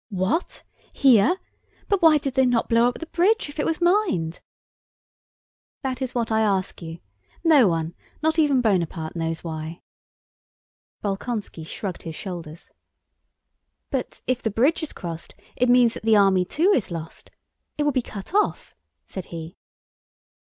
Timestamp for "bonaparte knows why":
8.61-9.83